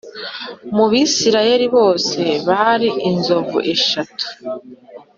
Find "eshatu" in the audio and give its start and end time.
3.73-4.25